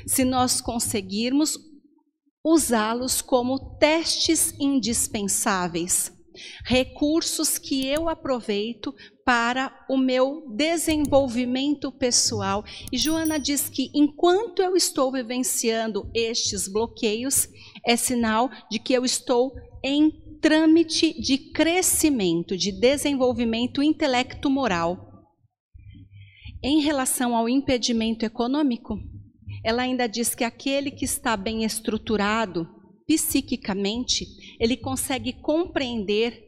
se 0.06 0.24
nós 0.24 0.60
conseguirmos 0.60 1.58
usá-los 2.44 3.20
como 3.20 3.76
testes 3.78 4.54
indispensáveis, 4.58 6.12
recursos 6.64 7.58
que 7.58 7.86
eu 7.86 8.08
aproveito 8.08 8.94
para 9.24 9.72
o 9.90 9.96
meu 9.96 10.44
desenvolvimento 10.54 11.90
pessoal. 11.92 12.64
E 12.92 12.96
Joana 12.96 13.38
diz 13.38 13.68
que 13.68 13.90
enquanto 13.92 14.62
eu 14.62 14.76
estou 14.76 15.10
vivenciando 15.12 16.08
estes 16.14 16.68
bloqueios, 16.68 17.48
é 17.84 17.96
sinal 17.96 18.48
de 18.70 18.78
que 18.78 18.92
eu 18.92 19.04
estou 19.04 19.52
em 19.84 20.27
trâmite 20.40 21.20
de 21.20 21.38
crescimento, 21.38 22.56
de 22.56 22.72
desenvolvimento 22.72 23.82
intelecto-moral. 23.82 25.06
Em 26.62 26.80
relação 26.80 27.36
ao 27.36 27.48
impedimento 27.48 28.24
econômico, 28.24 28.98
ela 29.64 29.82
ainda 29.82 30.06
diz 30.06 30.34
que 30.34 30.44
aquele 30.44 30.90
que 30.90 31.04
está 31.04 31.36
bem 31.36 31.64
estruturado 31.64 32.68
psiquicamente, 33.06 34.26
ele 34.60 34.76
consegue 34.76 35.32
compreender 35.32 36.44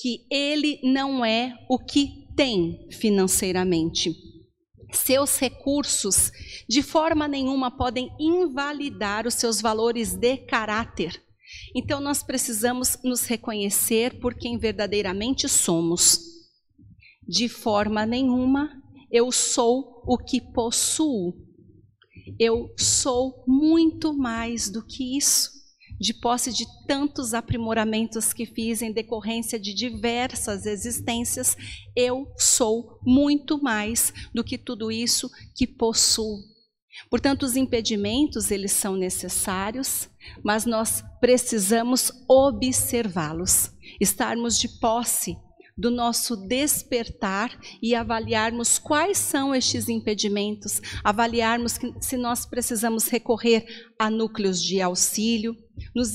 que 0.00 0.26
ele 0.30 0.78
não 0.82 1.24
é 1.24 1.54
o 1.68 1.78
que 1.78 2.28
tem 2.36 2.88
financeiramente. 2.92 4.14
Seus 4.92 5.38
recursos, 5.40 6.30
de 6.68 6.82
forma 6.82 7.26
nenhuma, 7.26 7.76
podem 7.76 8.10
invalidar 8.18 9.26
os 9.26 9.34
seus 9.34 9.60
valores 9.60 10.14
de 10.14 10.36
caráter. 10.36 11.23
Então 11.74 12.00
nós 12.00 12.22
precisamos 12.22 12.98
nos 13.02 13.24
reconhecer 13.26 14.18
por 14.20 14.34
quem 14.34 14.58
verdadeiramente 14.58 15.48
somos. 15.48 16.20
De 17.26 17.48
forma 17.48 18.04
nenhuma 18.04 18.70
eu 19.10 19.30
sou 19.30 20.02
o 20.06 20.18
que 20.18 20.40
possuo. 20.40 21.34
Eu 22.38 22.72
sou 22.76 23.44
muito 23.46 24.12
mais 24.12 24.68
do 24.70 24.84
que 24.84 25.16
isso, 25.16 25.50
de 26.00 26.12
posse 26.12 26.52
de 26.52 26.66
tantos 26.86 27.32
aprimoramentos 27.32 28.32
que 28.32 28.44
fiz 28.44 28.82
em 28.82 28.92
decorrência 28.92 29.58
de 29.58 29.72
diversas 29.72 30.66
existências, 30.66 31.56
eu 31.94 32.26
sou 32.36 32.98
muito 33.02 33.62
mais 33.62 34.12
do 34.34 34.42
que 34.42 34.58
tudo 34.58 34.90
isso 34.90 35.30
que 35.54 35.66
possuo. 35.66 36.53
Portanto, 37.10 37.44
os 37.44 37.56
impedimentos, 37.56 38.50
eles 38.50 38.72
são 38.72 38.96
necessários, 38.96 40.08
mas 40.42 40.64
nós 40.64 41.02
precisamos 41.20 42.12
observá-los, 42.28 43.70
estarmos 44.00 44.58
de 44.58 44.68
posse 44.68 45.36
do 45.76 45.90
nosso 45.90 46.36
despertar 46.36 47.50
e 47.82 47.94
avaliarmos 47.94 48.78
quais 48.78 49.18
são 49.18 49.54
estes 49.54 49.88
impedimentos, 49.88 50.80
avaliarmos 51.02 51.78
se 52.00 52.16
nós 52.16 52.46
precisamos 52.46 53.08
recorrer 53.08 53.66
a 53.98 54.08
núcleos 54.08 54.62
de 54.62 54.80
auxílio, 54.80 55.56
nos, 55.92 56.12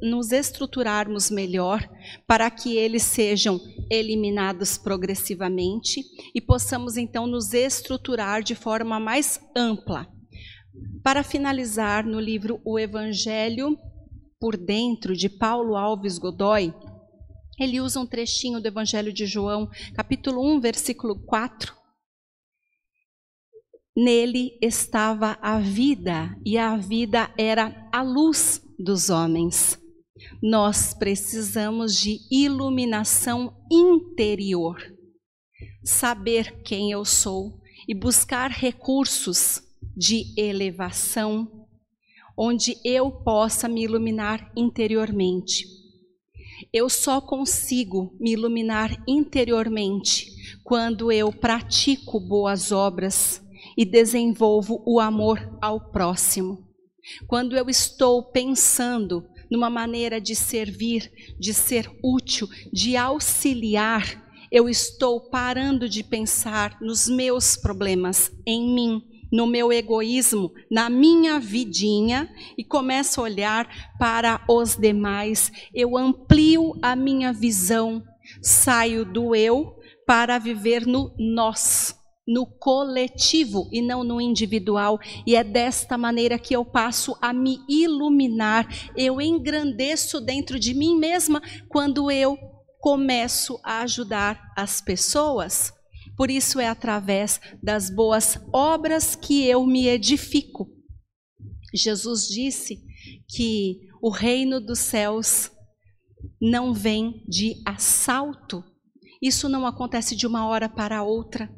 nos 0.00 0.32
estruturarmos 0.32 1.30
melhor 1.30 1.86
para 2.26 2.50
que 2.50 2.76
eles 2.76 3.02
sejam 3.02 3.60
eliminados 3.90 4.78
progressivamente 4.78 6.02
e 6.34 6.40
possamos 6.40 6.96
então 6.96 7.26
nos 7.26 7.52
estruturar 7.52 8.42
de 8.42 8.54
forma 8.54 8.98
mais 8.98 9.38
ampla 9.54 10.08
para 11.02 11.22
finalizar, 11.22 12.04
no 12.06 12.20
livro 12.20 12.60
O 12.64 12.78
Evangelho 12.78 13.78
por 14.40 14.56
Dentro, 14.56 15.14
de 15.14 15.28
Paulo 15.28 15.76
Alves 15.76 16.18
Godoy, 16.18 16.74
Ele 17.58 17.80
usa 17.80 18.00
um 18.00 18.06
trechinho 18.06 18.60
do 18.60 18.66
Evangelho 18.66 19.12
de 19.12 19.26
João, 19.26 19.68
capítulo 19.94 20.42
1, 20.56 20.60
versículo 20.60 21.24
4. 21.24 21.74
Nele 23.96 24.58
estava 24.60 25.38
a 25.40 25.60
vida, 25.60 26.36
e 26.44 26.56
a 26.56 26.76
vida 26.76 27.32
era 27.38 27.88
a 27.92 28.02
luz 28.02 28.62
dos 28.78 29.10
homens. 29.10 29.78
Nós 30.42 30.94
precisamos 30.94 31.96
de 31.96 32.18
iluminação 32.30 33.54
interior, 33.70 34.78
saber 35.84 36.62
quem 36.62 36.90
eu 36.90 37.04
sou 37.04 37.60
e 37.86 37.94
buscar 37.94 38.50
recursos 38.50 39.71
de 39.96 40.32
elevação, 40.36 41.66
onde 42.36 42.76
eu 42.84 43.10
possa 43.10 43.68
me 43.68 43.82
iluminar 43.82 44.52
interiormente. 44.56 45.66
Eu 46.72 46.88
só 46.88 47.20
consigo 47.20 48.16
me 48.20 48.32
iluminar 48.32 49.02
interiormente 49.06 50.26
quando 50.64 51.12
eu 51.12 51.32
pratico 51.32 52.18
boas 52.20 52.72
obras 52.72 53.42
e 53.76 53.84
desenvolvo 53.84 54.82
o 54.86 55.00
amor 55.00 55.58
ao 55.60 55.92
próximo. 55.92 56.68
Quando 57.26 57.56
eu 57.56 57.68
estou 57.68 58.22
pensando 58.22 59.26
numa 59.50 59.68
maneira 59.68 60.20
de 60.20 60.34
servir, 60.34 61.12
de 61.38 61.52
ser 61.52 61.90
útil, 62.02 62.48
de 62.72 62.96
auxiliar, 62.96 64.22
eu 64.50 64.68
estou 64.68 65.20
parando 65.20 65.88
de 65.88 66.02
pensar 66.02 66.78
nos 66.80 67.08
meus 67.08 67.56
problemas, 67.56 68.30
em 68.46 68.74
mim, 68.74 69.02
no 69.32 69.46
meu 69.46 69.72
egoísmo, 69.72 70.52
na 70.70 70.90
minha 70.90 71.40
vidinha 71.40 72.28
e 72.56 72.62
começo 72.62 73.20
a 73.20 73.24
olhar 73.24 73.96
para 73.98 74.44
os 74.46 74.76
demais. 74.76 75.50
Eu 75.74 75.96
amplio 75.96 76.74
a 76.82 76.94
minha 76.94 77.32
visão, 77.32 78.04
saio 78.42 79.06
do 79.06 79.34
eu 79.34 79.74
para 80.06 80.38
viver 80.38 80.86
no 80.86 81.14
nós, 81.18 81.98
no 82.28 82.44
coletivo 82.44 83.68
e 83.72 83.80
não 83.80 84.04
no 84.04 84.20
individual. 84.20 85.00
E 85.26 85.34
é 85.34 85.42
desta 85.42 85.96
maneira 85.96 86.38
que 86.38 86.54
eu 86.54 86.64
passo 86.64 87.16
a 87.20 87.32
me 87.32 87.60
iluminar. 87.66 88.68
Eu 88.94 89.20
engrandeço 89.20 90.20
dentro 90.20 90.58
de 90.58 90.74
mim 90.74 90.98
mesma 90.98 91.40
quando 91.70 92.10
eu 92.10 92.36
começo 92.78 93.58
a 93.64 93.80
ajudar 93.80 94.52
as 94.56 94.80
pessoas. 94.80 95.72
Por 96.16 96.30
isso 96.30 96.60
é 96.60 96.68
através 96.68 97.40
das 97.62 97.90
boas 97.90 98.38
obras 98.52 99.14
que 99.14 99.46
eu 99.46 99.66
me 99.66 99.86
edifico. 99.88 100.68
Jesus 101.74 102.28
disse 102.28 102.78
que 103.28 103.80
o 104.00 104.10
reino 104.10 104.60
dos 104.60 104.78
céus 104.78 105.50
não 106.40 106.74
vem 106.74 107.24
de 107.28 107.54
assalto. 107.64 108.62
Isso 109.20 109.48
não 109.48 109.66
acontece 109.66 110.14
de 110.14 110.26
uma 110.26 110.46
hora 110.46 110.68
para 110.68 111.02
outra. 111.02 111.50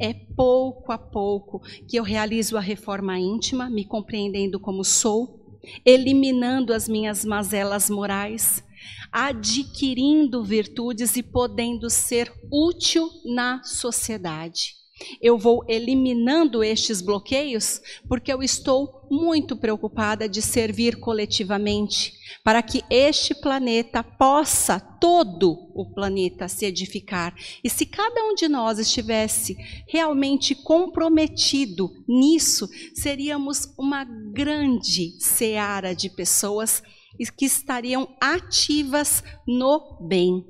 É 0.00 0.12
pouco 0.12 0.92
a 0.92 0.98
pouco 0.98 1.60
que 1.88 1.96
eu 1.98 2.02
realizo 2.02 2.56
a 2.56 2.60
reforma 2.60 3.18
íntima, 3.18 3.70
me 3.70 3.86
compreendendo 3.86 4.60
como 4.60 4.84
sou, 4.84 5.58
eliminando 5.84 6.72
as 6.72 6.88
minhas 6.88 7.24
mazelas 7.24 7.88
morais, 7.88 8.62
adquirindo 9.12 10.44
virtudes 10.44 11.16
e 11.16 11.22
podendo 11.22 11.88
ser 11.88 12.32
útil 12.50 13.08
na 13.24 13.62
sociedade. 13.64 14.78
Eu 15.20 15.38
vou 15.38 15.64
eliminando 15.68 16.62
estes 16.62 17.00
bloqueios 17.00 17.80
porque 18.08 18.32
eu 18.32 18.42
estou 18.42 19.06
muito 19.10 19.56
preocupada 19.56 20.28
de 20.28 20.42
servir 20.42 20.98
coletivamente, 20.98 22.12
para 22.44 22.62
que 22.62 22.82
este 22.90 23.34
planeta 23.34 24.02
possa, 24.02 24.78
todo 24.78 25.70
o 25.74 25.86
planeta, 25.94 26.48
se 26.48 26.66
edificar. 26.66 27.34
E 27.62 27.70
se 27.70 27.86
cada 27.86 28.22
um 28.24 28.34
de 28.34 28.48
nós 28.48 28.78
estivesse 28.78 29.56
realmente 29.86 30.54
comprometido 30.54 31.90
nisso, 32.06 32.68
seríamos 32.94 33.72
uma 33.78 34.04
grande 34.04 35.16
seara 35.20 35.94
de 35.94 36.10
pessoas 36.10 36.82
que 37.36 37.44
estariam 37.44 38.08
ativas 38.20 39.22
no 39.46 39.98
bem. 40.06 40.44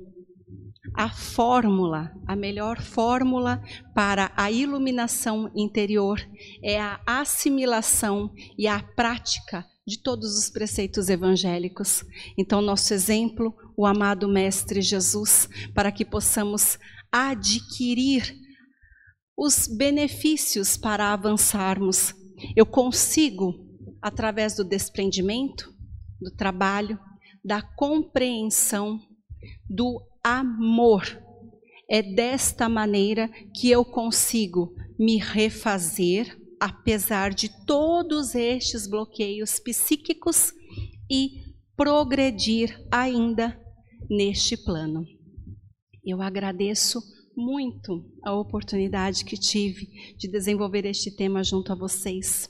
A 0.95 1.09
fórmula, 1.09 2.11
a 2.27 2.35
melhor 2.35 2.81
fórmula 2.81 3.63
para 3.93 4.31
a 4.35 4.51
iluminação 4.51 5.51
interior 5.55 6.19
é 6.63 6.79
a 6.79 6.99
assimilação 7.05 8.31
e 8.57 8.67
a 8.67 8.81
prática 8.81 9.65
de 9.85 10.01
todos 10.01 10.37
os 10.37 10.49
preceitos 10.49 11.09
evangélicos. 11.09 12.03
Então, 12.37 12.61
nosso 12.61 12.93
exemplo, 12.93 13.53
o 13.75 13.85
amado 13.85 14.27
Mestre 14.27 14.81
Jesus, 14.81 15.49
para 15.73 15.91
que 15.91 16.05
possamos 16.05 16.77
adquirir 17.11 18.35
os 19.37 19.67
benefícios 19.67 20.77
para 20.77 21.13
avançarmos. 21.13 22.13
Eu 22.55 22.65
consigo, 22.65 23.53
através 24.01 24.55
do 24.55 24.63
desprendimento, 24.63 25.73
do 26.21 26.31
trabalho, 26.31 26.99
da 27.43 27.61
compreensão, 27.61 28.99
do 29.69 30.01
amor. 30.23 31.03
É 31.89 32.01
desta 32.01 32.69
maneira 32.69 33.29
que 33.53 33.69
eu 33.69 33.83
consigo 33.83 34.75
me 34.97 35.17
refazer, 35.17 36.37
apesar 36.59 37.33
de 37.33 37.49
todos 37.65 38.35
estes 38.35 38.85
bloqueios 38.85 39.59
psíquicos, 39.59 40.53
e 41.09 41.41
progredir 41.75 42.85
ainda 42.91 43.59
neste 44.09 44.57
plano. 44.57 45.05
Eu 46.05 46.21
agradeço 46.21 47.01
muito 47.35 48.05
a 48.23 48.35
oportunidade 48.35 49.23
que 49.23 49.37
tive 49.37 49.87
de 50.17 50.27
desenvolver 50.27 50.85
este 50.85 51.15
tema 51.15 51.43
junto 51.43 51.71
a 51.71 51.75
vocês. 51.75 52.49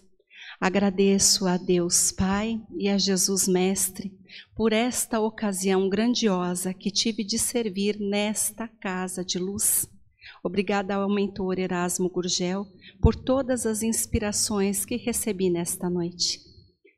Agradeço 0.60 1.48
a 1.48 1.56
Deus 1.56 2.12
Pai 2.12 2.62
e 2.78 2.90
a 2.90 2.98
Jesus 2.98 3.48
Mestre 3.48 4.12
por 4.54 4.74
esta 4.74 5.20
ocasião 5.20 5.88
grandiosa 5.88 6.74
que 6.74 6.92
tive 6.92 7.24
de 7.24 7.40
servir 7.40 7.98
nesta 7.98 8.68
casa 8.68 9.24
de 9.24 9.40
luz. 9.40 9.90
Obrigada 10.44 10.96
ao 10.96 11.10
mentor 11.10 11.60
Erasmo 11.60 12.10
Gurgel 12.10 12.68
por 13.02 13.16
todas 13.16 13.66
as 13.66 13.84
inspirações 13.84 14.84
que 14.84 14.98
recebi 14.98 15.50
nesta 15.50 15.90
noite. 15.90 16.42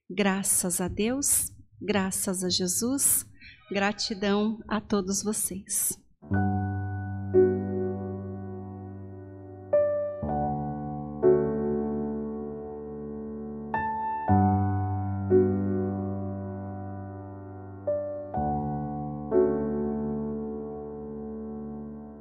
Graças 0.10 0.82
a 0.82 0.88
Deus, 0.88 1.52
graças 1.80 2.44
a 2.44 2.50
Jesus, 2.50 3.26
gratidão 3.72 4.60
a 4.68 4.82
todos 4.82 5.22
vocês. 5.22 5.98